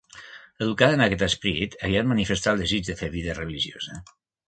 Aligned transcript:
Educada 0.67 0.95
en 0.99 1.03
aquest 1.05 1.27
esperit, 1.27 1.77
aviat 1.89 2.09
manifestà 2.15 2.57
el 2.57 2.67
desig 2.67 2.91
de 2.91 2.99
fer 3.05 3.15
vida 3.21 3.41
religiosa. 3.45 4.05